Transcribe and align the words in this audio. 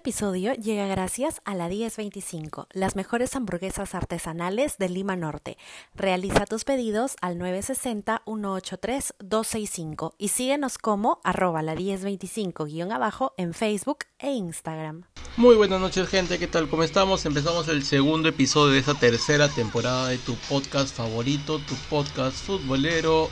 episodio 0.00 0.54
llega 0.54 0.86
gracias 0.86 1.42
a 1.44 1.54
la 1.54 1.68
1025, 1.68 2.68
las 2.72 2.96
mejores 2.96 3.36
hamburguesas 3.36 3.94
artesanales 3.94 4.78
de 4.78 4.88
Lima 4.88 5.14
Norte. 5.14 5.58
Realiza 5.94 6.46
tus 6.46 6.64
pedidos 6.64 7.16
al 7.20 7.36
960-183-265 7.36 10.14
y 10.16 10.28
síguenos 10.28 10.78
como 10.78 11.20
arroba 11.22 11.60
la 11.60 11.74
1025 11.74 12.64
guion 12.64 12.92
abajo 12.92 13.34
en 13.36 13.52
Facebook 13.52 14.06
e 14.18 14.30
Instagram. 14.30 15.02
Muy 15.36 15.56
buenas 15.56 15.82
noches 15.82 16.08
gente, 16.08 16.38
¿qué 16.38 16.46
tal? 16.46 16.70
¿Cómo 16.70 16.82
estamos? 16.82 17.26
Empezamos 17.26 17.68
el 17.68 17.84
segundo 17.84 18.30
episodio 18.30 18.72
de 18.72 18.78
esta 18.78 18.94
tercera 18.94 19.50
temporada 19.50 20.08
de 20.08 20.16
tu 20.16 20.34
podcast 20.48 20.96
favorito, 20.96 21.58
tu 21.58 21.74
podcast 21.90 22.38
futbolero, 22.38 23.28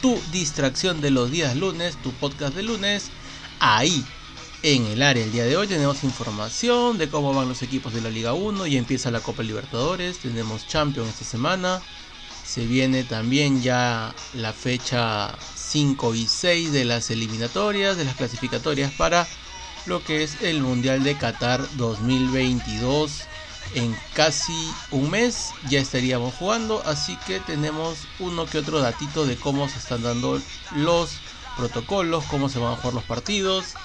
tu 0.00 0.18
distracción 0.32 1.02
de 1.02 1.10
los 1.10 1.30
días 1.30 1.56
lunes, 1.56 2.00
tu 2.02 2.10
podcast 2.12 2.54
de 2.54 2.62
lunes, 2.62 3.10
ahí 3.58 4.02
en 4.62 4.86
el 4.86 5.02
área. 5.02 5.24
El 5.24 5.32
día 5.32 5.44
de 5.44 5.56
hoy 5.56 5.66
tenemos 5.66 6.04
información 6.04 6.98
de 6.98 7.08
cómo 7.08 7.32
van 7.32 7.48
los 7.48 7.62
equipos 7.62 7.94
de 7.94 8.00
la 8.00 8.10
Liga 8.10 8.34
1 8.34 8.66
y 8.66 8.76
empieza 8.76 9.10
la 9.10 9.20
Copa 9.20 9.42
Libertadores. 9.42 10.18
Tenemos 10.18 10.66
Champions 10.66 11.08
esta 11.08 11.24
semana. 11.24 11.80
Se 12.44 12.66
viene 12.66 13.04
también 13.04 13.62
ya 13.62 14.14
la 14.34 14.52
fecha 14.52 15.34
5 15.54 16.14
y 16.14 16.26
6 16.26 16.72
de 16.72 16.84
las 16.84 17.10
eliminatorias, 17.10 17.96
de 17.96 18.04
las 18.04 18.16
clasificatorias 18.16 18.92
para 18.92 19.26
lo 19.86 20.02
que 20.04 20.22
es 20.22 20.42
el 20.42 20.60
Mundial 20.60 21.04
de 21.04 21.16
Qatar 21.16 21.64
2022. 21.76 23.22
En 23.76 23.96
casi 24.14 24.70
un 24.90 25.10
mes 25.10 25.50
ya 25.68 25.78
estaríamos 25.78 26.34
jugando, 26.34 26.82
así 26.86 27.16
que 27.26 27.38
tenemos 27.38 27.98
uno 28.18 28.46
que 28.46 28.58
otro 28.58 28.80
datito 28.80 29.26
de 29.26 29.36
cómo 29.36 29.68
se 29.68 29.78
están 29.78 30.02
dando 30.02 30.40
los 30.74 31.12
protocolos, 31.56 32.24
cómo 32.24 32.48
se 32.48 32.58
van 32.58 32.72
a 32.72 32.76
jugar 32.76 32.94
los 32.94 33.04
partidos 33.04 33.76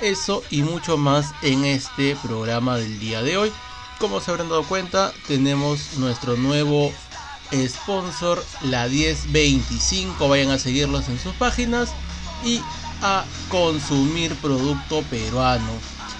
eso 0.00 0.42
y 0.50 0.62
mucho 0.62 0.96
más 0.96 1.32
en 1.42 1.64
este 1.64 2.16
programa 2.16 2.76
del 2.76 2.98
día 2.98 3.22
de 3.22 3.36
hoy. 3.36 3.52
Como 3.98 4.20
se 4.20 4.30
habrán 4.30 4.48
dado 4.48 4.62
cuenta, 4.64 5.12
tenemos 5.26 5.96
nuestro 5.98 6.36
nuevo 6.36 6.92
sponsor, 7.52 8.44
la 8.62 8.86
1025. 8.86 10.28
Vayan 10.28 10.50
a 10.50 10.58
seguirlos 10.58 11.08
en 11.08 11.18
sus 11.18 11.34
páginas 11.34 11.90
y 12.44 12.60
a 13.02 13.24
consumir 13.48 14.34
producto 14.36 15.02
peruano. 15.10 15.72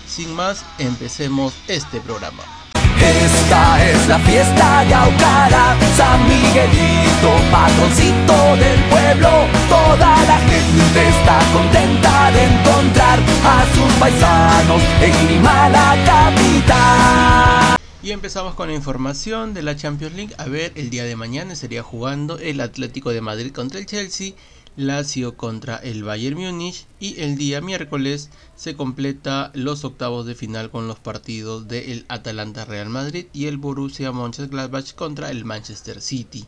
Sin 0.06 0.34
más, 0.34 0.65
empecemos 0.79 1.55
este 1.69 2.01
programa. 2.01 2.58
Esta 3.00 3.91
es 3.91 4.08
la 4.08 4.18
fiesta 4.18 4.84
Yaucara, 4.84 5.77
San 5.96 6.20
Miguelito, 6.28 7.30
patroncito 7.50 8.56
del 8.56 8.78
pueblo. 8.91 9.46
Toda 9.68 10.24
la 10.24 10.38
gente 10.38 11.08
está 11.08 11.38
contenta 11.52 12.30
de 12.32 12.44
encontrar 12.44 13.19
a 13.44 13.64
sus 13.74 13.92
paisanos 13.94 14.82
en 15.00 15.28
Lima, 15.28 15.69
la 15.69 15.96
capital. 16.04 17.78
Y 18.02 18.12
empezamos 18.12 18.54
con 18.54 18.69
la 18.69 18.74
información 18.74 19.54
de 19.54 19.62
la 19.62 19.76
Champions 19.76 20.14
League. 20.14 20.34
A 20.38 20.46
ver, 20.46 20.72
el 20.74 20.91
día 20.91 21.04
de 21.04 21.14
mañana 21.14 21.52
estaría 21.52 21.82
jugando 21.82 22.38
el 22.38 22.60
Atlético 22.60 23.10
de 23.10 23.20
Madrid 23.20 23.52
contra 23.52 23.78
el 23.78 23.86
Chelsea 23.86 24.32
Lazio 24.79 25.37
contra 25.37 25.75
el 25.79 26.05
Bayern 26.05 26.39
Múnich 26.39 26.87
y 27.01 27.21
el 27.21 27.37
día 27.37 27.61
miércoles 27.61 28.31
se 28.55 28.77
completa 28.77 29.51
los 29.53 29.83
octavos 29.83 30.25
de 30.25 30.37
final 30.37 30.71
con 30.71 30.87
los 30.87 31.01
partidos 31.01 31.67
del 31.67 32.05
Atalanta 32.07 32.65
Real 32.65 32.89
Madrid 32.89 33.27
y 33.33 33.47
el 33.47 33.56
Borussia 33.56 34.12
Mönchengladbach 34.12 34.95
contra 34.95 35.33
el 35.33 35.45
Manchester 35.45 36.01
City. 36.01 36.45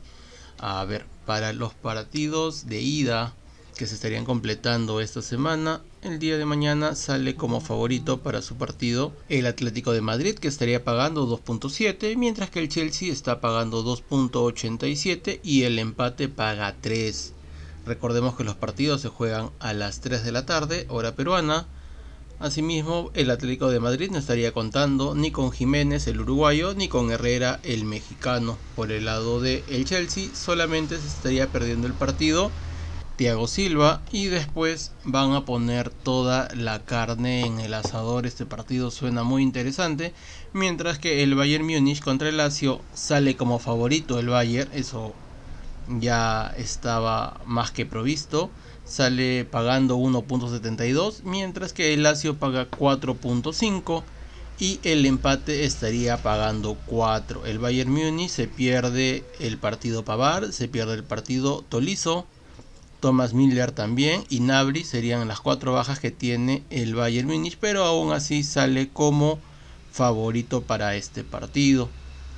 A 0.58 0.84
ver, 0.84 1.06
para 1.27 1.53
los 1.53 1.75
partidos 1.75 2.69
de 2.69 2.81
ida 2.81 3.34
que 3.77 3.89
se 3.89 3.97
estarían 3.97 4.25
completando 4.25 5.01
esta 5.01 5.23
semana, 5.23 5.83
el 6.03 6.20
día 6.20 6.39
de 6.39 6.45
mañana 6.45 6.95
sale 6.95 7.34
como 7.34 7.61
favorito 7.61 8.20
para 8.20 8.42
su 8.42 8.55
partido 8.55 9.13
el 9.29 9.46
Atlético 9.46 9.90
de 9.90 10.02
Madrid 10.02 10.36
que 10.36 10.46
estaría 10.46 10.85
pagando 10.85 11.27
2.7, 11.27 12.17
mientras 12.17 12.48
que 12.48 12.61
el 12.61 12.69
Chelsea 12.69 13.13
está 13.13 13.40
pagando 13.40 13.85
2.87 13.85 15.40
y 15.42 15.64
el 15.64 15.80
empate 15.80 16.29
paga 16.29 16.77
3. 16.80 17.33
Recordemos 17.86 18.36
que 18.36 18.45
los 18.45 18.57
partidos 18.57 19.01
se 19.01 19.08
juegan 19.08 19.51
a 19.58 19.73
las 19.73 20.01
3 20.01 20.24
de 20.24 20.33
la 20.33 20.46
tarde, 20.46 20.86
hora 20.89 21.14
peruana. 21.14 21.67
Asimismo, 22.39 23.11
el 23.14 23.30
Atlético 23.30 23.68
de 23.68 23.80
Madrid 23.80 24.11
no 24.11 24.18
estaría 24.18 24.52
contando 24.52 25.14
ni 25.14 25.30
con 25.30 25.52
Jiménez, 25.52 26.07
el 26.07 26.20
uruguayo, 26.20 26.74
ni 26.74 26.89
con 26.89 27.11
Herrera, 27.11 27.61
el 27.63 27.85
mexicano. 27.85 28.57
Por 28.77 28.92
el 28.92 29.05
lado 29.05 29.40
de 29.40 29.63
el 29.69 29.85
Chelsea, 29.85 30.30
solamente 30.35 30.98
se 30.98 31.07
estaría 31.07 31.48
perdiendo 31.48 31.86
el 31.86 31.92
partido 31.92 32.51
Thiago 33.20 33.46
Silva 33.46 34.01
y 34.11 34.29
después 34.29 34.92
van 35.05 35.35
a 35.35 35.45
poner 35.45 35.90
toda 35.90 36.48
la 36.55 36.79
carne 36.86 37.45
en 37.45 37.61
el 37.61 37.74
asador. 37.74 38.24
Este 38.24 38.46
partido 38.46 38.90
suena 38.90 39.23
muy 39.23 39.42
interesante, 39.42 40.14
mientras 40.55 40.98
que 40.98 41.23
el 41.23 41.35
Bayern 41.35 41.67
Múnich 41.67 42.01
contra 42.01 42.30
el 42.30 42.39
Lazio 42.39 42.80
sale 42.95 43.36
como 43.36 43.58
favorito 43.58 44.19
el 44.19 44.30
Bayern, 44.30 44.70
eso 44.73 45.14
ya 45.98 46.55
estaba 46.56 47.40
más 47.46 47.70
que 47.70 47.86
provisto. 47.86 48.51
Sale 48.84 49.45
pagando 49.45 49.96
1.72, 49.98 51.23
mientras 51.24 51.73
que 51.73 51.95
el 51.95 52.02
Lazio 52.02 52.36
paga 52.36 52.68
4.5 52.70 54.02
y 54.58 54.80
el 54.83 55.06
empate 55.06 55.64
estaría 55.64 56.17
pagando 56.18 56.77
4. 56.86 57.46
El 57.46 57.58
Bayern 57.58 57.90
Múnich 57.90 58.30
se 58.30 58.46
pierde 58.46 59.24
el 59.39 59.58
partido 59.58 60.05
Pavar, 60.05 60.52
se 60.52 60.68
pierde 60.68 60.95
el 60.95 61.05
partido 61.05 61.64
Tolizo, 61.68 62.27
Thomas 63.01 63.33
Miller 63.33 63.72
también 63.72 64.24
y 64.28 64.40
Nabri 64.40 64.84
serían 64.84 65.27
las 65.27 65.40
cuatro 65.40 65.72
bajas 65.72 66.01
que 66.01 66.11
tiene 66.11 66.62
el 66.68 66.95
Bayern 66.95 67.28
Múnich, 67.28 67.57
pero 67.58 67.84
aún 67.84 68.12
así 68.12 68.42
sale 68.42 68.90
como 68.90 69.39
favorito 69.92 70.62
para 70.62 70.95
este 70.96 71.24
partido. 71.24 71.89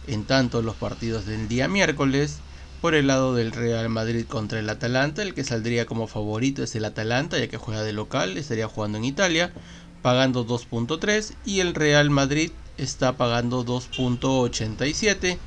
En 0.07 0.25
tanto 0.25 0.63
los 0.63 0.77
partidos 0.77 1.27
del 1.27 1.49
día 1.49 1.67
miércoles 1.67 2.39
por 2.83 2.97
el 2.97 3.07
lado 3.07 3.37
del 3.37 3.53
Real 3.53 3.89
Madrid 3.89 4.27
contra 4.29 4.59
el 4.59 4.69
Atalanta, 4.69 5.23
el 5.23 5.35
que 5.35 5.45
saldría 5.45 5.87
como 5.87 6.09
favorito 6.09 6.65
es 6.65 6.75
el 6.75 6.85
Atalanta, 6.85 7.39
ya 7.39 7.47
que 7.47 7.57
juega 7.57 7.85
de 7.85 7.93
local, 7.93 8.37
estaría 8.37 8.67
jugando 8.67 8.99
en 8.99 9.05
Italia, 9.05 9.53
pagando 10.03 10.45
2.3 10.45 11.35
y 11.47 11.61
el 11.61 11.77
Real 11.77 12.11
Madrid 12.11 12.51
está 12.79 13.17
pagando 13.17 13.65
2.87, 13.65 15.39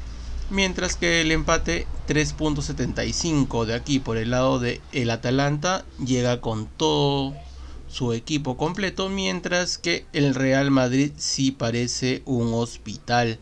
mientras 0.50 0.96
que 0.96 1.19
el 1.19 1.34
empate 1.34 1.88
3.75 2.07 3.66
de 3.66 3.73
aquí 3.73 4.00
por 4.00 4.16
el 4.16 4.31
lado 4.31 4.59
de 4.59 4.79
el 4.94 5.09
Atalanta 5.09 5.84
llega 6.06 6.40
con 6.40 6.67
todo 6.67 7.35
su 7.90 8.13
equipo 8.13 8.56
completo, 8.56 9.09
mientras 9.09 9.78
que 9.78 10.06
el 10.13 10.35
Real 10.35 10.72
Madrid 10.72 11.12
sí 11.17 11.52
parece 11.52 12.22
un 12.23 12.53
hospital 12.53 13.40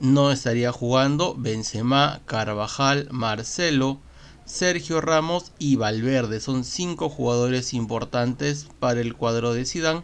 no 0.00 0.32
estaría 0.32 0.72
jugando 0.72 1.34
Benzema, 1.36 2.22
Carvajal, 2.24 3.08
Marcelo, 3.10 4.00
Sergio 4.46 5.00
Ramos 5.00 5.52
y 5.58 5.76
Valverde. 5.76 6.40
Son 6.40 6.64
cinco 6.64 7.10
jugadores 7.10 7.74
importantes 7.74 8.66
para 8.80 9.00
el 9.00 9.14
cuadro 9.14 9.52
de 9.52 9.66
Zidane 9.66 10.02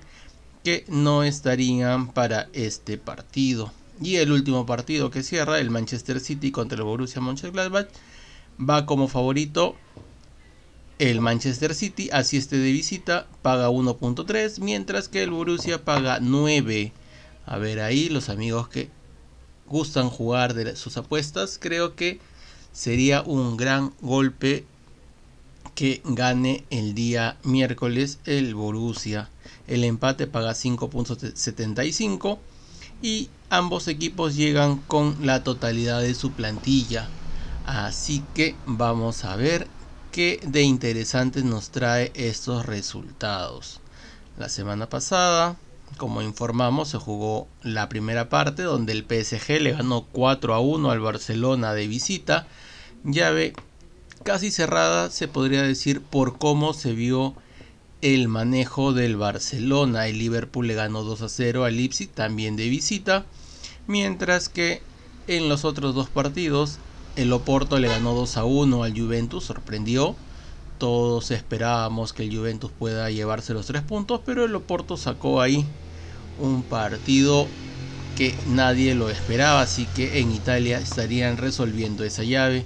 que 0.62 0.84
no 0.88 1.22
estarían 1.22 2.08
para 2.12 2.48
este 2.52 2.98
partido. 2.98 3.72
Y 4.00 4.16
el 4.16 4.32
último 4.32 4.66
partido 4.66 5.10
que 5.10 5.22
cierra, 5.22 5.58
el 5.58 5.70
Manchester 5.70 6.20
City 6.20 6.50
contra 6.50 6.76
el 6.76 6.84
Borussia 6.84 7.22
Mönchengladbach, 7.22 7.88
va 8.58 8.84
como 8.84 9.08
favorito 9.08 9.76
el 10.98 11.20
Manchester 11.22 11.74
City, 11.74 12.10
así 12.12 12.36
este 12.36 12.58
de 12.58 12.72
visita, 12.72 13.26
paga 13.42 13.70
1.3, 13.70 14.60
mientras 14.60 15.08
que 15.08 15.22
el 15.22 15.30
Borussia 15.30 15.84
paga 15.84 16.18
9. 16.20 16.92
A 17.46 17.58
ver 17.58 17.80
ahí 17.80 18.08
los 18.08 18.28
amigos 18.28 18.68
que 18.68 18.90
gustan 19.68 20.10
jugar 20.10 20.54
de 20.54 20.76
sus 20.76 20.96
apuestas, 20.96 21.58
creo 21.60 21.94
que 21.94 22.20
sería 22.72 23.22
un 23.22 23.56
gran 23.56 23.92
golpe 24.00 24.64
que 25.74 26.00
gane 26.04 26.64
el 26.70 26.94
día 26.94 27.36
miércoles 27.42 28.18
el 28.24 28.54
Borussia. 28.54 29.28
El 29.66 29.84
empate 29.84 30.26
paga 30.26 30.52
5.75 30.52 32.38
y 33.02 33.28
ambos 33.50 33.88
equipos 33.88 34.36
llegan 34.36 34.78
con 34.78 35.16
la 35.24 35.44
totalidad 35.44 36.00
de 36.00 36.14
su 36.14 36.32
plantilla. 36.32 37.08
Así 37.66 38.22
que 38.34 38.54
vamos 38.64 39.24
a 39.24 39.36
ver 39.36 39.66
qué 40.12 40.40
de 40.46 40.62
interesantes 40.62 41.44
nos 41.44 41.70
trae 41.70 42.10
estos 42.14 42.64
resultados. 42.64 43.80
La 44.38 44.48
semana 44.48 44.88
pasada 44.88 45.56
como 45.96 46.22
informamos, 46.22 46.88
se 46.88 46.98
jugó 46.98 47.48
la 47.62 47.88
primera 47.88 48.28
parte 48.28 48.62
donde 48.62 48.92
el 48.92 49.04
PSG 49.04 49.60
le 49.60 49.72
ganó 49.72 50.06
4 50.12 50.54
a 50.54 50.60
1 50.60 50.90
al 50.90 51.00
Barcelona 51.00 51.72
de 51.72 51.86
visita. 51.86 52.46
Llave 53.04 53.54
casi 54.24 54.50
cerrada, 54.50 55.10
se 55.10 55.28
podría 55.28 55.62
decir, 55.62 56.02
por 56.02 56.38
cómo 56.38 56.74
se 56.74 56.92
vio 56.92 57.34
el 58.02 58.28
manejo 58.28 58.92
del 58.92 59.16
Barcelona. 59.16 60.06
El 60.06 60.18
Liverpool 60.18 60.66
le 60.66 60.74
ganó 60.74 61.02
2 61.02 61.22
a 61.22 61.28
0 61.28 61.64
al 61.64 61.76
Leipzig, 61.76 62.10
también 62.10 62.56
de 62.56 62.68
visita. 62.68 63.24
Mientras 63.86 64.48
que 64.48 64.82
en 65.28 65.48
los 65.48 65.64
otros 65.64 65.94
dos 65.94 66.08
partidos, 66.08 66.78
el 67.16 67.32
Oporto 67.32 67.78
le 67.78 67.88
ganó 67.88 68.14
2 68.14 68.36
a 68.36 68.44
1 68.44 68.82
al 68.82 68.98
Juventus, 68.98 69.44
sorprendió. 69.44 70.16
Todos 70.78 71.30
esperábamos 71.30 72.12
que 72.12 72.24
el 72.24 72.36
Juventus 72.36 72.70
pueda 72.78 73.10
llevarse 73.10 73.54
los 73.54 73.66
tres 73.66 73.82
puntos, 73.82 74.20
pero 74.24 74.44
el 74.44 74.54
Oporto 74.54 74.96
sacó 74.96 75.40
ahí 75.40 75.64
un 76.38 76.62
partido 76.62 77.46
que 78.16 78.34
nadie 78.48 78.94
lo 78.94 79.10
esperaba, 79.10 79.60
así 79.60 79.86
que 79.94 80.20
en 80.20 80.32
Italia 80.32 80.78
estarían 80.78 81.36
resolviendo 81.36 82.04
esa 82.04 82.24
llave, 82.24 82.64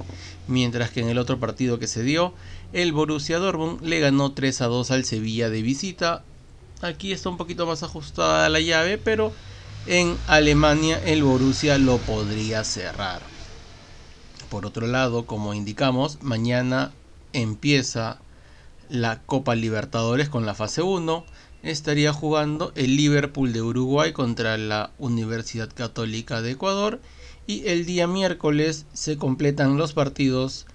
mientras 0.49 0.91
que 0.91 1.01
en 1.01 1.09
el 1.09 1.19
otro 1.19 1.39
partido 1.39 1.79
que 1.79 1.87
se 1.87 2.03
dio, 2.03 2.33
el 2.73 2.93
Borussia 2.93 3.39
Dortmund 3.39 3.83
le 3.83 4.01
ganó 4.01 4.33
3 4.33 4.61
a 4.61 4.67
2 4.67 4.91
al 4.93 5.05
Sevilla 5.05 5.51
de 5.51 5.63
visita. 5.63 6.23
Aquí 6.83 7.13
está 7.13 7.29
un 7.29 7.37
poquito 7.37 7.67
más 7.67 7.83
ajustada 7.83 8.49
la 8.49 8.61
llave, 8.61 8.97
pero 8.97 9.33
en 9.87 10.17
Alemania 10.29 11.01
el 11.05 11.23
Borussia 11.23 11.79
lo 11.79 11.99
podría 11.99 12.63
cerrar. 12.65 13.23
Por 14.51 14.67
otro 14.67 14.87
lado, 14.87 15.27
como 15.27 15.55
indicamos, 15.55 16.23
mañana 16.23 16.93
empieza 17.32 18.21
la 18.88 19.23
Copa 19.23 19.55
Libertadores 19.55 20.29
con 20.29 20.47
la 20.47 20.55
fase 20.55 20.82
1 20.82 21.25
estaría 21.62 22.12
jugando 22.12 22.73
el 22.75 22.97
Liverpool 22.97 23.53
de 23.53 23.62
Uruguay 23.62 24.12
contra 24.12 24.56
la 24.56 24.91
Universidad 24.99 25.69
Católica 25.73 26.43
de 26.43 26.53
Ecuador 26.53 27.00
y 27.47 27.67
el 27.69 27.85
día 27.85 28.06
miércoles 28.06 28.87
se 28.93 29.17
completan 29.17 29.77
los 29.77 29.93
partidos 29.93 30.67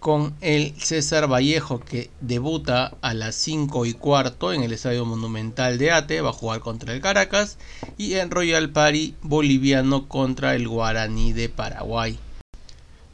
con 0.00 0.34
el 0.40 0.74
César 0.78 1.30
Vallejo 1.30 1.78
que 1.78 2.10
debuta 2.20 2.96
a 3.02 3.14
las 3.14 3.36
5 3.36 3.86
y 3.86 3.92
cuarto 3.94 4.52
en 4.52 4.64
el 4.64 4.72
Estadio 4.72 5.04
Monumental 5.04 5.78
de 5.78 5.92
Ate, 5.92 6.20
va 6.20 6.30
a 6.30 6.32
jugar 6.32 6.58
contra 6.58 6.92
el 6.92 7.00
Caracas 7.00 7.56
y 7.96 8.14
en 8.14 8.32
Royal 8.32 8.70
Party 8.70 9.14
boliviano 9.22 10.08
contra 10.08 10.56
el 10.56 10.66
Guaraní 10.66 11.32
de 11.32 11.48
Paraguay. 11.48 12.18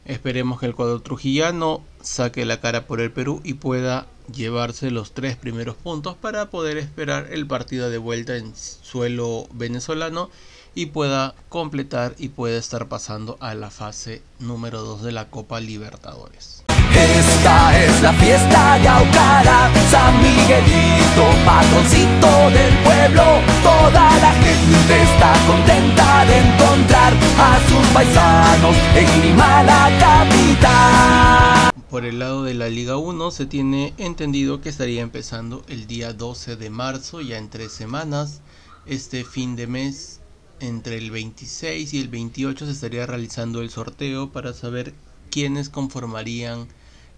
Esperemos 0.09 0.59
que 0.59 0.65
el 0.65 0.75
cuadro 0.75 1.01
trujillano 1.01 1.85
saque 2.01 2.47
la 2.47 2.61
cara 2.63 2.87
por 2.87 3.03
el 3.03 3.13
Perú 3.13 3.43
y 3.45 3.55
pueda 3.55 4.07
llevarse 4.35 4.91
los 4.91 5.13
tres 5.13 5.37
primeros 5.37 5.77
puntos 5.77 6.17
para 6.17 6.49
poder 6.49 6.79
esperar 6.79 7.29
el 7.31 7.47
partido 7.47 7.91
de 7.91 7.99
vuelta 7.99 8.37
en 8.39 8.55
suelo 8.57 9.47
venezolano 9.53 10.31
y 10.75 10.87
pueda 10.87 11.35
completar 11.49 12.15
y 12.19 12.29
pueda 12.29 12.59
estar 12.59 12.88
pasando 12.88 13.37
a 13.41 13.55
la 13.55 13.70
fase 13.70 14.23
número 14.38 14.82
2 14.82 15.03
de 15.03 15.12
la 15.12 15.29
Copa 15.29 15.61
Libertadores. 15.61 16.65
Esta 16.94 17.85
es 17.85 18.03
la 18.03 18.12
fiesta 18.15 18.79
Yaucara, 18.79 19.70
San 19.91 20.17
Miguelito, 20.23 21.26
patroncito 21.44 22.50
del 22.50 22.75
pueblo. 22.82 23.23
Toda 23.62 24.19
la 24.19 24.32
gente 24.32 25.03
está 25.03 25.35
contenta 25.47 26.25
de 26.25 26.38
encontrar 26.38 27.12
a 27.38 27.61
sus 27.69 27.87
paisanos 27.88 28.76
en 28.94 29.23
Lima, 29.23 29.62
la 29.62 29.91
capital. 30.00 31.73
Por 31.91 32.05
el 32.05 32.19
lado 32.19 32.43
de 32.43 32.55
la 32.55 32.69
Liga 32.69 32.97
1 32.97 33.31
se 33.31 33.47
tiene 33.47 33.94
entendido 33.99 34.61
que 34.61 34.69
estaría 34.69 35.00
empezando 35.00 35.64
el 35.69 35.87
día 35.87 36.12
12 36.12 36.56
de 36.56 36.71
marzo, 36.71 37.21
ya 37.21 37.38
en 37.38 37.49
tres 37.49 37.73
semanas. 37.73 38.41
Este 38.87 39.25
fin 39.25 39.56
de 39.56 39.67
mes, 39.67 40.18
entre 40.61 40.99
el 40.99 41.11
26 41.11 41.95
y 41.95 42.01
el 42.01 42.09
28, 42.09 42.67
se 42.67 42.73
estaría 42.73 43.07
realizando 43.07 43.61
el 43.61 43.71
sorteo 43.71 44.31
para 44.31 44.53
saber 44.53 44.95
quiénes 45.31 45.69
conformarían 45.69 46.67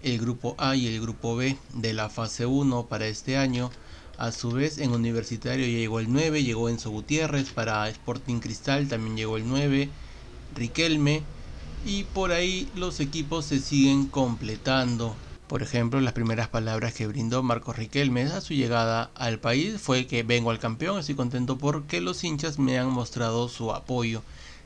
el 0.03 0.19
grupo 0.19 0.55
A 0.57 0.75
y 0.75 0.87
el 0.87 1.01
grupo 1.01 1.35
B 1.35 1.57
de 1.73 1.93
la 1.93 2.09
fase 2.09 2.45
1 2.45 2.87
para 2.87 3.07
este 3.07 3.37
año. 3.37 3.71
A 4.17 4.31
su 4.31 4.51
vez, 4.51 4.77
en 4.77 4.91
Universitario 4.91 5.65
llegó 5.65 5.99
el 5.99 6.11
9, 6.11 6.43
llegó 6.43 6.69
Enzo 6.69 6.91
Gutiérrez, 6.91 7.49
para 7.49 7.89
Sporting 7.89 8.39
Cristal 8.39 8.87
también 8.87 9.17
llegó 9.17 9.37
el 9.37 9.47
9, 9.47 9.89
Riquelme 10.55 11.23
y 11.85 12.03
por 12.03 12.31
ahí 12.31 12.69
los 12.75 12.99
equipos 12.99 13.45
se 13.45 13.59
siguen 13.59 14.07
completando. 14.07 15.15
Por 15.51 15.63
ejemplo, 15.63 15.99
las 15.99 16.13
primeras 16.13 16.47
palabras 16.47 16.93
que 16.93 17.07
brindó 17.07 17.43
Marcos 17.43 17.75
Riquelme 17.75 18.21
a 18.21 18.39
su 18.39 18.53
llegada 18.53 19.11
al 19.15 19.39
país 19.39 19.81
fue 19.81 20.07
que 20.07 20.23
vengo 20.23 20.49
al 20.49 20.59
campeón, 20.59 20.97
estoy 20.97 21.15
contento 21.15 21.57
porque 21.57 21.99
los 21.99 22.23
hinchas 22.23 22.57
me 22.57 22.79
han 22.79 22.87
mostrado 22.87 23.49
su 23.49 23.73
apoyo. 23.73 24.23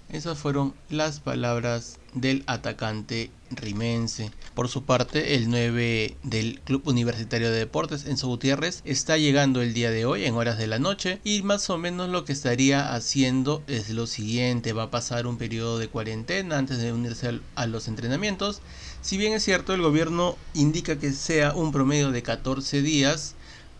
Esas 0.09 0.37
fueron 0.37 0.75
las 0.91 1.19
palabras 1.19 1.97
del 2.13 2.43
atacante 2.45 3.31
rimense. 3.49 4.29
Por 4.53 4.69
su 4.69 4.83
parte, 4.83 5.33
el 5.33 5.49
9 5.49 6.17
del 6.21 6.61
Club 6.61 6.83
Universitario 6.85 7.51
de 7.51 7.57
Deportes, 7.57 8.05
Enzo 8.05 8.27
Gutiérrez, 8.27 8.81
está 8.85 9.17
llegando 9.17 9.63
el 9.63 9.73
día 9.73 9.89
de 9.89 10.05
hoy 10.05 10.25
en 10.25 10.35
horas 10.35 10.59
de 10.59 10.67
la 10.67 10.77
noche 10.77 11.19
y 11.23 11.41
más 11.41 11.67
o 11.71 11.79
menos 11.79 12.09
lo 12.09 12.25
que 12.25 12.33
estaría 12.33 12.93
haciendo 12.93 13.63
es 13.65 13.89
lo 13.89 14.05
siguiente. 14.05 14.73
Va 14.73 14.83
a 14.83 14.91
pasar 14.91 15.25
un 15.25 15.39
periodo 15.39 15.79
de 15.79 15.87
cuarentena 15.87 16.59
antes 16.59 16.77
de 16.77 16.93
unirse 16.93 17.39
a 17.55 17.65
los 17.65 17.87
entrenamientos. 17.87 18.61
Si 19.05 19.17
bien 19.17 19.33
es 19.33 19.43
cierto, 19.43 19.75
el 19.75 19.83
gobierno 19.83 20.35
indica 20.55 20.97
que 20.97 21.11
sea 21.11 21.53
un 21.53 21.71
promedio 21.71 22.09
de 22.09 22.23
14 22.23 22.81
días 22.81 23.35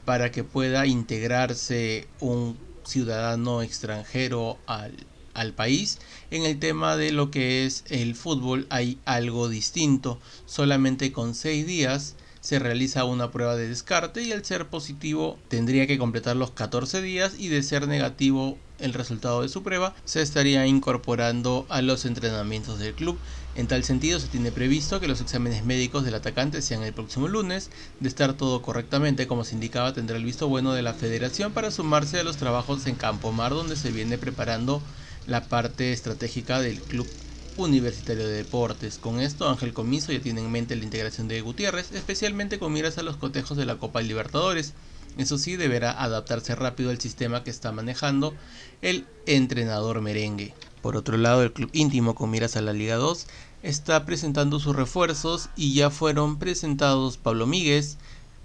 para 0.06 0.30
que 0.30 0.44
pueda 0.44 0.86
integrarse 0.86 2.08
un 2.20 2.60
ciudadano 2.84 3.64
extranjero 3.64 4.60
al 4.68 5.08
al 5.34 5.54
país. 5.54 5.98
En 6.30 6.44
el 6.46 6.60
tema 6.60 6.96
de 6.96 7.12
lo 7.12 7.32
que 7.32 7.66
es 7.66 7.84
el 7.90 8.14
fútbol 8.14 8.68
hay 8.70 9.00
algo 9.06 9.50
distinto. 9.50 10.20
Solamente 10.46 11.12
con 11.12 11.34
6 11.34 11.66
días 11.66 12.16
se 12.40 12.60
realiza 12.60 13.04
una 13.06 13.32
prueba 13.32 13.56
de 13.56 13.68
descarte 13.68 14.22
y 14.22 14.32
al 14.32 14.46
ser 14.46 14.68
positivo 14.68 15.40
tendría 15.48 15.88
que 15.88 15.98
completar 15.98 16.36
los 16.36 16.52
14 16.52 17.02
días 17.02 17.34
y 17.40 17.48
de 17.48 17.64
ser 17.64 17.88
negativo 17.88 18.60
el 18.78 18.94
resultado 18.94 19.42
de 19.42 19.50
su 19.50 19.64
prueba 19.64 19.96
se 20.06 20.22
estaría 20.22 20.68
incorporando 20.68 21.66
a 21.70 21.82
los 21.82 22.06
entrenamientos 22.06 22.78
del 22.78 22.94
club. 22.94 23.18
En 23.56 23.68
tal 23.68 23.86
sentido 23.86 24.20
se 24.20 24.28
tiene 24.28 24.52
previsto 24.52 25.00
que 25.00 25.08
los 25.08 25.22
exámenes 25.22 25.64
médicos 25.64 26.04
del 26.04 26.16
atacante 26.16 26.62
sean 26.62 26.84
el 26.84 26.94
próximo 26.94 27.30
lunes. 27.30 27.70
De 28.02 28.10
estar 28.10 28.34
todo 28.34 28.62
correctamente 28.62 29.28
como 29.28 29.46
se 29.46 29.56
indicaba 29.56 29.94
tendrá 29.94 30.18
el 30.18 30.26
visto 30.26 30.50
bueno 30.50 30.74
de 30.74 30.82
la 30.82 30.94
federación 30.94 31.54
para 31.54 31.72
sumarse 31.72 32.20
a 32.20 32.26
los 32.26 32.36
trabajos 32.36 32.86
en 32.86 32.96
Campo 32.96 33.32
Mar 33.32 33.54
donde 33.54 33.78
se 33.78 33.92
viene 33.92 34.18
preparando 34.18 34.82
la 35.26 35.46
parte 35.46 35.94
estratégica 35.94 36.60
del 36.60 36.82
club 36.82 37.08
universitario 37.56 38.28
de 38.28 38.34
deportes. 38.34 38.98
Con 38.98 39.22
esto, 39.22 39.50
Ángel 39.50 39.74
Comiso 39.74 40.12
ya 40.12 40.20
tiene 40.20 40.42
en 40.42 40.52
mente 40.52 40.76
la 40.76 40.84
integración 40.84 41.30
de 41.30 41.40
Gutiérrez, 41.40 41.94
especialmente 41.94 42.60
con 42.60 42.74
miras 42.74 42.98
a 42.98 43.04
los 43.04 43.16
cotejos 43.16 43.58
de 43.58 43.66
la 43.66 43.78
Copa 43.78 44.02
Libertadores. 44.02 44.74
Eso 45.18 45.38
sí, 45.38 45.56
deberá 45.56 45.92
adaptarse 45.92 46.56
rápido 46.56 46.90
al 46.90 47.00
sistema 47.00 47.44
que 47.46 47.52
está 47.52 47.72
manejando 47.72 48.34
el 48.82 49.06
entrenador 49.26 50.02
merengue. 50.02 50.54
Por 50.82 50.98
otro 50.98 51.18
lado, 51.18 51.42
el 51.42 51.54
club 51.54 51.70
íntimo 51.74 52.14
con 52.14 52.30
miras 52.30 52.58
a 52.58 52.62
la 52.62 52.74
Liga 52.74 52.96
2 52.96 53.26
está 53.66 54.06
presentando 54.06 54.60
sus 54.60 54.76
refuerzos 54.76 55.50
y 55.56 55.74
ya 55.74 55.90
fueron 55.90 56.38
presentados 56.38 57.18
Pablo 57.18 57.48
Míguez, 57.48 57.98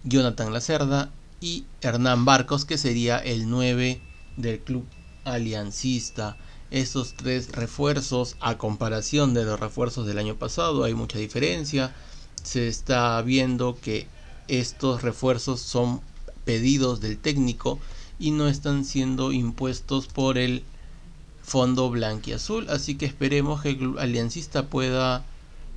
Jonathan 0.02 0.50
Lacerda 0.50 1.11
y 1.42 1.64
Hernán 1.83 2.25
Barcos, 2.25 2.64
que 2.64 2.78
sería 2.78 3.18
el 3.18 3.50
9 3.50 4.00
del 4.38 4.61
club 4.61 4.87
aliancista. 5.25 6.38
Estos 6.71 7.14
tres 7.14 7.52
refuerzos 7.52 8.37
a 8.40 8.56
comparación 8.56 9.35
de 9.35 9.44
los 9.44 9.61
refuerzos 9.61 10.06
del 10.06 10.16
año 10.16 10.37
pasado 10.37 10.85
hay 10.85 10.94
mucha 10.94 11.18
diferencia. 11.18 11.94
Se 12.42 12.66
está 12.66 13.21
viendo 13.21 13.78
que 13.78 14.06
estos 14.49 15.02
refuerzos 15.02 15.61
son 15.61 16.00
pedidos 16.47 17.00
del 17.02 17.18
técnico 17.18 17.78
y 18.18 18.30
no 18.30 18.49
están 18.49 18.87
siendo 18.87 19.33
impuestos 19.33 20.06
por 20.06 20.38
el 20.38 20.64
fondo 21.50 21.90
blanquiazul 21.90 22.71
así 22.71 22.95
que 22.95 23.07
esperemos 23.07 23.61
que 23.61 23.71
el 23.71 23.99
aliancista 23.99 24.69
pueda 24.69 25.25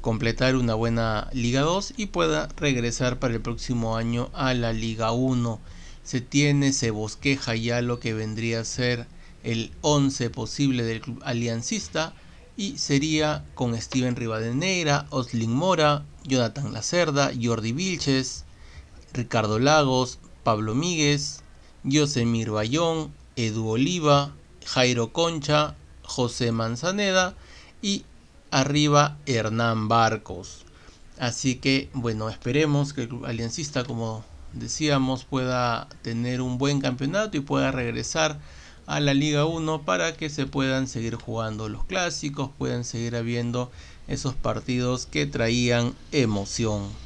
completar 0.01 0.55
una 0.55 0.75
buena 0.75 1.31
Liga 1.33 1.61
2 1.61 1.95
y 1.97 2.05
pueda 2.05 2.47
regresar 2.57 3.17
para 3.17 3.33
el 3.33 3.41
próximo 3.41 3.97
año 3.97 4.29
a 4.33 4.53
la 4.53 4.71
Liga 4.71 5.11
1 5.13 5.59
se 6.03 6.21
tiene 6.21 6.73
se 6.73 6.91
bosqueja 6.91 7.55
ya 7.55 7.81
lo 7.81 7.99
que 7.99 8.13
vendría 8.13 8.59
a 8.59 8.65
ser 8.65 9.07
el 9.43 9.71
11 9.81 10.29
posible 10.29 10.83
del 10.83 11.01
club 11.01 11.19
aliancista 11.25 12.13
y 12.55 12.77
sería 12.77 13.43
con 13.55 13.75
Steven 13.75 14.15
Rivadeneira, 14.15 15.07
Oslin 15.09 15.51
Mora, 15.51 16.05
Jonathan 16.23 16.71
Lacerda, 16.71 17.31
Jordi 17.41 17.71
Vilches, 17.71 18.45
Ricardo 19.11 19.57
Lagos, 19.57 20.19
Pablo 20.43 20.75
Míguez, 20.75 21.41
Yosemir 21.83 22.51
Bayón, 22.51 23.11
Edu 23.35 23.69
Oliva, 23.69 24.35
Jairo 24.65 25.11
Concha, 25.11 25.75
José 26.03 26.51
Manzaneda 26.51 27.35
y 27.81 28.05
arriba 28.51 29.17
Hernán 29.25 29.87
Barcos. 29.87 30.65
Así 31.19 31.55
que 31.55 31.89
bueno, 31.93 32.29
esperemos 32.29 32.93
que 32.93 33.03
el 33.03 33.09
club 33.09 33.25
aliancista, 33.25 33.83
como 33.83 34.23
decíamos, 34.53 35.25
pueda 35.25 35.87
tener 36.01 36.41
un 36.41 36.57
buen 36.57 36.81
campeonato 36.81 37.37
y 37.37 37.41
pueda 37.41 37.71
regresar 37.71 38.39
a 38.85 38.99
la 38.99 39.13
Liga 39.13 39.45
1 39.45 39.83
para 39.83 40.15
que 40.15 40.29
se 40.29 40.45
puedan 40.45 40.87
seguir 40.87 41.15
jugando 41.15 41.69
los 41.69 41.85
clásicos, 41.85 42.49
puedan 42.57 42.83
seguir 42.83 43.15
habiendo 43.15 43.71
esos 44.07 44.35
partidos 44.35 45.05
que 45.05 45.25
traían 45.25 45.93
emoción. 46.11 47.02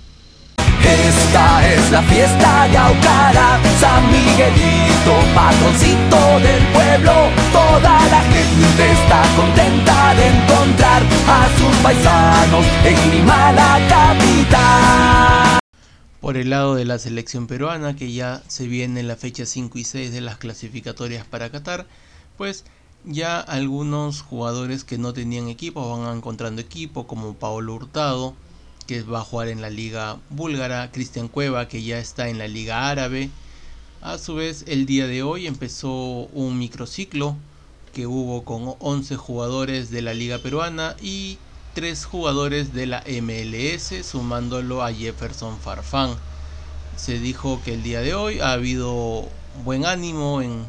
Esta 1.06 1.74
es 1.74 1.92
la 1.92 2.02
fiesta 2.04 2.68
Yaucara, 2.68 3.62
San 3.80 4.12
Miguelito, 4.12 5.14
patroncito 5.36 6.40
del 6.40 6.64
pueblo. 6.74 7.14
Toda 7.54 8.08
la 8.08 8.22
gente 8.22 8.92
está 8.92 9.24
contenta 9.36 10.16
de 10.16 10.28
encontrar 10.28 11.04
a 11.28 11.50
sus 11.58 11.76
paisanos 11.84 12.66
en 12.84 13.12
Lima, 13.12 13.52
la 13.52 13.80
capital. 13.88 15.60
Por 16.20 16.36
el 16.36 16.50
lado 16.50 16.76
de 16.76 16.86
la 16.86 17.00
selección 17.00 17.48
peruana, 17.48 17.96
que 17.96 18.12
ya 18.12 18.42
se 18.48 18.68
viene 18.68 19.04
la 19.04 19.16
fecha 19.16 19.46
5 19.46 19.78
y 19.78 19.84
6 19.84 20.12
de 20.12 20.22
las 20.22 20.38
clasificatorias 20.38 21.26
para 21.26 21.52
Qatar, 21.52 21.86
pues 22.38 22.66
ya 23.06 23.40
algunos 23.40 24.24
jugadores 24.24 24.84
que 24.84 24.98
no 24.98 25.14
tenían 25.14 25.48
equipo 25.48 25.98
van 25.98 26.18
encontrando 26.18 26.62
equipo, 26.62 27.08
como 27.08 27.36
Paolo 27.36 27.76
Hurtado, 27.76 28.34
que 28.88 29.04
va 29.04 29.20
a 29.20 29.24
jugar 29.24 29.50
en 29.50 29.62
la 29.62 29.70
liga 29.70 30.18
búlgara, 30.30 30.92
Cristian 30.92 31.28
Cueva, 31.28 31.68
que 31.68 31.84
ya 31.84 32.00
está 32.00 32.30
en 32.30 32.38
la 32.38 32.48
liga 32.48 32.90
árabe. 32.90 33.30
A 34.02 34.18
su 34.18 34.36
vez, 34.36 34.64
el 34.68 34.86
día 34.86 35.08
de 35.08 35.22
hoy 35.22 35.46
empezó 35.46 35.92
un 35.92 36.58
microciclo 36.58 37.36
que 37.94 38.08
hubo 38.08 38.44
con 38.46 38.76
11 38.80 39.16
jugadores 39.18 39.92
de 39.92 40.02
la 40.02 40.14
liga 40.14 40.38
peruana 40.38 40.96
y 41.02 41.38
3 41.74 42.06
jugadores 42.06 42.74
de 42.74 42.88
la 42.88 43.04
MLS, 43.22 43.94
sumándolo 44.06 44.84
a 44.84 44.94
Jefferson 44.94 45.60
Farfán. 45.60 46.16
Se 46.96 47.20
dijo 47.20 47.62
que 47.64 47.74
el 47.74 47.84
día 47.84 48.02
de 48.02 48.16
hoy 48.16 48.40
ha 48.40 48.54
habido 48.54 49.28
buen 49.64 49.86
ánimo 49.86 50.42
en, 50.42 50.66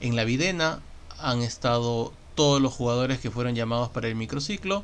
en 0.00 0.16
la 0.16 0.24
Videna, 0.24 0.80
han 1.18 1.42
estado 1.42 2.12
todos 2.34 2.60
los 2.60 2.72
jugadores 2.72 3.20
que 3.20 3.30
fueron 3.30 3.54
llamados 3.54 3.90
para 3.90 4.08
el 4.08 4.14
microciclo, 4.14 4.82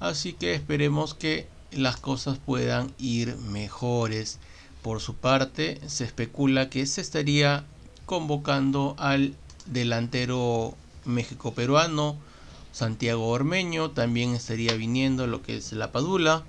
así 0.00 0.32
que 0.32 0.54
esperemos 0.54 1.14
que 1.14 1.53
las 1.76 1.96
cosas 1.96 2.38
puedan 2.38 2.92
ir 2.98 3.36
mejores. 3.36 4.38
Por 4.82 5.00
su 5.00 5.14
parte, 5.14 5.80
se 5.86 6.04
especula 6.04 6.70
que 6.70 6.86
se 6.86 7.00
estaría 7.00 7.64
convocando 8.06 8.94
al 8.98 9.34
delantero 9.66 10.74
México-peruano 11.04 12.18
Santiago 12.74 13.28
Ormeño, 13.28 13.92
también 13.92 14.34
estaría 14.34 14.74
viniendo 14.74 15.28
lo 15.28 15.42
que 15.42 15.56
es 15.56 15.72
la 15.72 15.92
Padula 15.92 16.42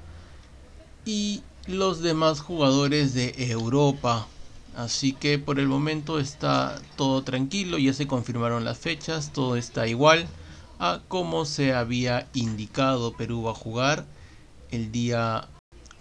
y 1.05 1.43
los 1.67 2.01
demás 2.01 2.39
jugadores 2.39 3.13
de 3.13 3.35
Europa. 3.37 4.27
Así 4.75 5.13
que 5.13 5.37
por 5.37 5.59
el 5.59 5.67
momento 5.67 6.19
está 6.19 6.81
todo 6.97 7.21
tranquilo, 7.21 7.77
ya 7.77 7.93
se 7.93 8.07
confirmaron 8.07 8.65
las 8.65 8.79
fechas, 8.79 9.33
todo 9.33 9.55
está 9.55 9.87
igual 9.87 10.25
a 10.79 11.01
como 11.07 11.45
se 11.45 11.75
había 11.75 12.27
indicado. 12.33 13.13
Perú 13.13 13.43
va 13.43 13.51
a 13.51 13.55
jugar 13.55 14.07
el 14.75 14.91
día 14.91 15.47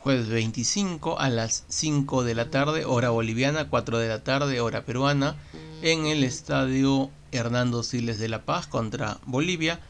jueves 0.01 0.29
25 0.29 1.19
a 1.21 1.31
las 1.31 1.65
5 1.69 2.25
de 2.25 2.35
la 2.35 2.51
tarde, 2.51 2.85
hora 2.85 3.11
boliviana, 3.11 3.71
4 3.71 3.99
de 3.99 4.09
la 4.09 4.25
tarde, 4.25 4.61
hora 4.61 4.85
peruana, 4.85 5.37
en 5.81 6.07
el 6.07 6.25
estadio 6.25 7.11
Hernando 7.31 7.85
Siles 7.85 8.19
de 8.19 8.29
La 8.29 8.45
Paz 8.45 8.67
contra 8.67 9.19
Bolivia. 9.27 9.81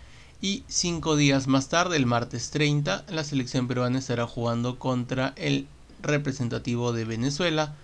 Y 0.43 0.65
cinco 0.69 1.17
días 1.17 1.47
más 1.47 1.69
tarde, 1.69 1.97
el 1.97 2.05
martes 2.05 2.51
30, 2.51 3.07
la 3.09 3.25
selección 3.25 3.67
peruana 3.67 3.99
estará 3.99 4.27
jugando 4.27 4.79
contra 4.79 5.33
el 5.37 5.67
representativo 6.03 6.93
de 6.93 7.07
Venezuela 7.07 7.75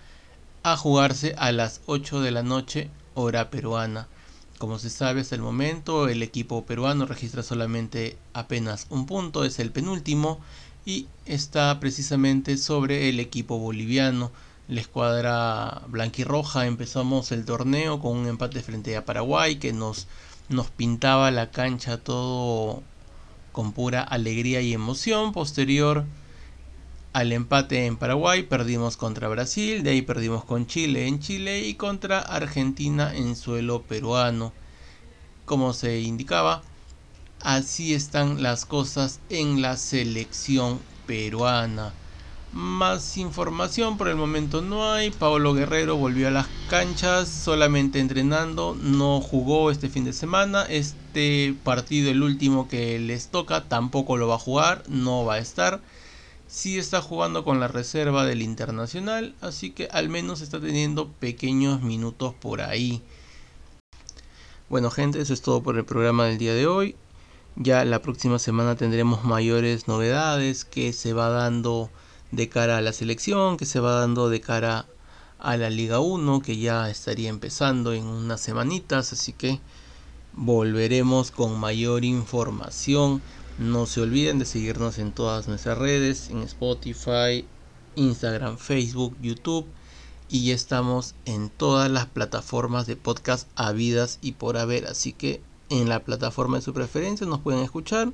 a 0.61 0.77
jugarse 0.77 1.33
a 1.39 1.51
las 1.51 1.81
8 1.87 2.21
de 2.21 2.31
la 2.31 2.43
noche 2.43 2.91
hora 3.15 3.49
peruana. 3.49 4.07
Como 4.59 4.77
se 4.77 4.91
sabe 4.91 5.21
hasta 5.21 5.33
el 5.33 5.41
momento, 5.41 6.07
el 6.07 6.21
equipo 6.21 6.63
peruano 6.65 7.07
registra 7.07 7.41
solamente 7.41 8.15
apenas 8.33 8.85
un 8.91 9.07
punto, 9.07 9.43
es 9.43 9.57
el 9.57 9.71
penúltimo 9.71 10.39
y 10.85 11.07
está 11.25 11.79
precisamente 11.79 12.57
sobre 12.57 13.09
el 13.09 13.19
equipo 13.19 13.59
boliviano. 13.59 14.31
La 14.67 14.81
escuadra 14.81 15.81
blanquirroja 15.87 16.65
empezamos 16.65 17.31
el 17.31 17.45
torneo 17.45 17.99
con 17.99 18.17
un 18.17 18.27
empate 18.27 18.61
frente 18.61 18.95
a 18.95 19.05
Paraguay 19.05 19.57
que 19.57 19.73
nos, 19.73 20.07
nos 20.49 20.69
pintaba 20.69 21.29
la 21.31 21.51
cancha 21.51 21.97
todo 21.97 22.83
con 23.51 23.73
pura 23.73 24.01
alegría 24.01 24.61
y 24.61 24.73
emoción. 24.73 25.33
Posterior 25.33 26.05
al 27.13 27.33
empate 27.33 27.85
en 27.85 27.97
Paraguay 27.97 28.43
perdimos 28.43 28.95
contra 28.95 29.27
Brasil, 29.27 29.83
de 29.83 29.89
ahí 29.89 30.01
perdimos 30.01 30.45
con 30.45 30.65
Chile 30.65 31.07
en 31.07 31.19
Chile 31.19 31.67
y 31.67 31.73
contra 31.73 32.19
Argentina 32.19 33.13
en 33.13 33.35
suelo 33.35 33.83
peruano. 33.83 34.53
Como 35.45 35.73
se 35.73 35.99
indicaba, 35.99 36.63
así 37.43 37.93
están 37.93 38.41
las 38.41 38.65
cosas 38.65 39.19
en 39.29 39.61
la 39.61 39.77
selección 39.77 40.79
peruana. 41.07 41.93
Más 42.53 43.17
información 43.17 43.97
por 43.97 44.07
el 44.07 44.15
momento 44.15 44.61
no 44.61 44.91
hay. 44.91 45.11
Pablo 45.11 45.53
Guerrero 45.53 45.95
volvió 45.95 46.27
a 46.27 46.31
las 46.31 46.47
canchas 46.69 47.29
solamente 47.29 47.99
entrenando. 47.99 48.75
No 48.81 49.21
jugó 49.21 49.71
este 49.71 49.87
fin 49.87 50.03
de 50.03 50.13
semana. 50.13 50.63
Este 50.63 51.55
partido, 51.63 52.11
el 52.11 52.23
último 52.23 52.67
que 52.67 52.99
les 52.99 53.29
toca, 53.29 53.69
tampoco 53.69 54.17
lo 54.17 54.27
va 54.27 54.35
a 54.35 54.39
jugar. 54.39 54.83
No 54.89 55.23
va 55.23 55.35
a 55.35 55.39
estar 55.39 55.81
sí 56.51 56.77
está 56.77 57.01
jugando 57.01 57.45
con 57.45 57.61
la 57.61 57.69
reserva 57.69 58.25
del 58.25 58.41
Internacional, 58.41 59.33
así 59.39 59.71
que 59.71 59.87
al 59.89 60.09
menos 60.09 60.41
está 60.41 60.59
teniendo 60.59 61.07
pequeños 61.07 61.81
minutos 61.81 62.33
por 62.35 62.61
ahí. 62.61 63.01
Bueno 64.69 64.91
gente, 64.91 65.21
eso 65.21 65.33
es 65.33 65.41
todo 65.41 65.63
por 65.63 65.77
el 65.77 65.85
programa 65.85 66.25
del 66.25 66.37
día 66.37 66.53
de 66.53 66.67
hoy. 66.67 66.95
Ya 67.57 67.83
la 67.83 68.01
próxima 68.01 68.39
semana 68.39 68.75
tendremos 68.75 69.25
mayores 69.25 69.87
novedades 69.87 70.63
que 70.63 70.93
se 70.93 71.13
va 71.13 71.29
dando 71.29 71.89
de 72.31 72.47
cara 72.47 72.77
a 72.77 72.81
la 72.81 72.93
selección, 72.93 73.57
que 73.57 73.65
se 73.65 73.81
va 73.81 73.99
dando 73.99 74.29
de 74.29 74.39
cara 74.39 74.85
a 75.37 75.57
la 75.57 75.69
Liga 75.69 75.99
1, 75.99 76.41
que 76.41 76.57
ya 76.57 76.89
estaría 76.89 77.29
empezando 77.29 77.93
en 77.93 78.05
unas 78.05 78.39
semanitas, 78.39 79.11
así 79.11 79.33
que 79.33 79.59
volveremos 80.33 81.31
con 81.31 81.59
mayor 81.59 82.05
información. 82.05 83.21
No 83.59 83.85
se 83.85 84.01
olviden 84.01 84.39
de 84.39 84.45
seguirnos 84.45 84.97
en 84.97 85.11
todas 85.11 85.49
nuestras 85.49 85.77
redes, 85.77 86.29
en 86.29 86.43
Spotify, 86.43 87.45
Instagram, 87.95 88.57
Facebook, 88.57 89.17
YouTube. 89.21 89.67
Y 90.29 90.45
ya 90.45 90.55
estamos 90.55 91.15
en 91.25 91.49
todas 91.49 91.91
las 91.91 92.05
plataformas 92.05 92.87
de 92.87 92.95
podcast 92.95 93.49
habidas 93.55 94.19
y 94.21 94.31
por 94.33 94.57
haber. 94.57 94.85
Así 94.85 95.11
que 95.11 95.41
en 95.71 95.89
la 95.89 96.01
plataforma 96.01 96.57
de 96.57 96.63
su 96.63 96.73
preferencia 96.73 97.25
nos 97.25 97.39
pueden 97.39 97.63
escuchar 97.63 98.11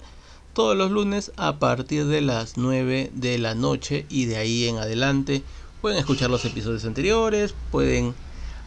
todos 0.54 0.78
los 0.78 0.90
lunes 0.90 1.32
a 1.38 1.60
partir 1.60 2.06
de 2.08 2.22
las 2.22 2.58
9 2.58 3.12
de 3.14 3.38
la 3.38 3.54
noche 3.54 4.06
y 4.10 4.26
de 4.26 4.38
ahí 4.38 4.68
en 4.68 4.78
adelante 4.78 5.44
pueden 5.82 6.00
escuchar 6.00 6.30
los 6.30 6.46
episodios 6.46 6.86
anteriores, 6.86 7.54
pueden 7.72 8.16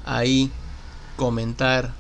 ahí 0.05 0.51
comentar 1.17 1.93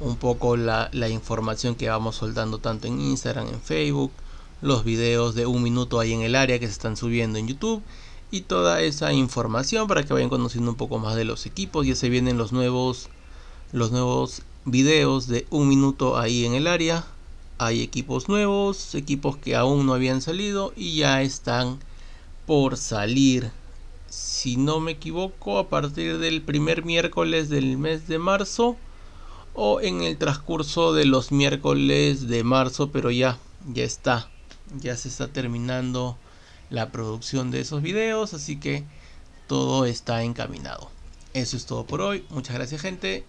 un 0.00 0.16
poco 0.16 0.56
la, 0.56 0.90
información 1.08 1.74
que 1.74 1.88
vamos 1.88 2.16
soltando 2.16 2.58
tanto 2.58 2.86
en 2.86 3.00
Instagram, 3.00 3.48
en 3.48 3.60
Facebook, 3.60 4.12
los 4.60 4.84
videos 4.84 5.34
de 5.34 5.46
un 5.46 5.62
minuto 5.62 6.00
ahí 6.00 6.12
en 6.12 6.22
el 6.22 6.34
área 6.34 6.58
que 6.58 6.66
se 6.66 6.72
están 6.72 6.96
subiendo 6.96 7.38
en 7.38 7.48
YouTube 7.48 7.82
y 8.30 8.42
toda 8.42 8.82
esa 8.82 9.12
información 9.12 9.88
para 9.88 10.04
que 10.04 10.12
vayan 10.12 10.28
conociendo 10.28 10.70
un 10.70 10.76
poco 10.76 10.98
más 10.98 11.16
de 11.16 11.24
los 11.24 11.46
equipos. 11.46 11.86
Ya 11.86 11.94
se 11.94 12.08
vienen 12.10 12.38
los 12.38 12.52
nuevos, 12.52 13.08
los 13.72 13.90
nuevos 13.90 14.42
videos 14.70 15.26
de 15.26 15.46
un 15.50 15.68
minuto 15.68 16.18
ahí 16.18 16.44
en 16.44 16.54
el 16.54 16.66
área. 16.66 17.04
Hay 17.58 17.82
equipos 17.82 18.28
nuevos, 18.28 18.94
equipos 18.94 19.36
que 19.36 19.56
aún 19.56 19.86
no 19.86 19.94
habían 19.94 20.20
salido 20.20 20.72
y 20.76 20.96
ya 20.96 21.22
están 21.22 21.78
por 22.46 22.76
salir. 22.76 23.50
Si 24.08 24.56
no 24.56 24.80
me 24.80 24.92
equivoco, 24.92 25.58
a 25.58 25.68
partir 25.68 26.18
del 26.18 26.42
primer 26.42 26.84
miércoles 26.84 27.48
del 27.48 27.76
mes 27.78 28.08
de 28.08 28.18
marzo 28.18 28.76
o 29.54 29.80
en 29.80 30.02
el 30.02 30.16
transcurso 30.18 30.92
de 30.92 31.04
los 31.04 31.32
miércoles 31.32 32.28
de 32.28 32.44
marzo, 32.44 32.90
pero 32.90 33.10
ya, 33.10 33.38
ya 33.72 33.84
está. 33.84 34.30
Ya 34.80 34.96
se 34.96 35.08
está 35.08 35.28
terminando 35.28 36.16
la 36.70 36.90
producción 36.90 37.50
de 37.50 37.60
esos 37.60 37.82
videos, 37.82 38.34
así 38.34 38.60
que 38.60 38.84
todo 39.46 39.84
está 39.84 40.22
encaminado. 40.22 40.90
Eso 41.34 41.56
es 41.56 41.66
todo 41.66 41.86
por 41.86 42.00
hoy. 42.00 42.24
Muchas 42.30 42.54
gracias 42.54 42.80
gente 42.80 43.24